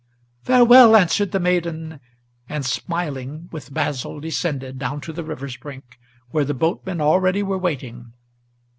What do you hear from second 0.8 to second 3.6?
answered the maiden, and, smiling,